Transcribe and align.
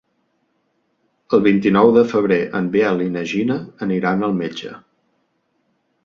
El 1.37 1.41
vint-i-nou 1.47 1.89
de 1.97 2.03
febrer 2.13 2.39
en 2.59 2.69
Biel 2.75 3.03
i 3.07 3.09
na 3.17 3.23
Gina 3.33 3.57
aniran 3.87 4.29
al 4.29 4.33
metge. 4.39 4.73